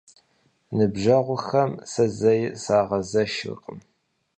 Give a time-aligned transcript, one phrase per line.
[0.77, 3.79] Ныбжьэгъухэм сэ зэи сагъэзэшыркъым.